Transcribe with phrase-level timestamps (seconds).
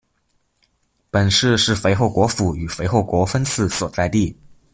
[1.11, 4.35] 本市是肥后国府与肥后国分寺所在地。